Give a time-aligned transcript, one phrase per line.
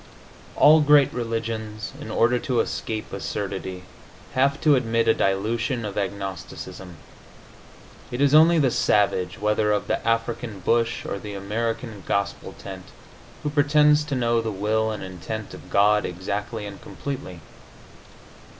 [0.55, 3.83] All great religions, in order to escape absurdity,
[4.33, 6.97] have to admit a dilution of agnosticism.
[8.09, 12.85] It is only the savage, whether of the African bush or the American gospel tent,
[13.43, 17.39] who pretends to know the will and intent of God exactly and completely.